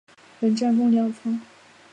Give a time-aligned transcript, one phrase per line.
[0.39, 1.39] 本站共两层。